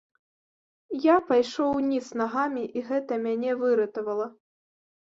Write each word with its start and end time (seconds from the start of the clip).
Я 1.13 1.17
пайшоў 1.27 1.69
уніз 1.83 2.09
нагамі, 2.23 2.67
і 2.79 2.87
гэта 2.91 3.23
мяне 3.29 3.51
выратавала. 3.63 4.27